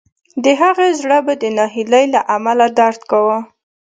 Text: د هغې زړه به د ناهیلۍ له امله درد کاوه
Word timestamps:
د 0.43 0.45
هغې 0.61 0.89
زړه 0.99 1.17
به 1.25 1.33
د 1.43 1.43
ناهیلۍ 1.57 2.05
له 2.15 2.21
امله 2.35 2.65
درد 2.79 3.01
کاوه 3.11 3.39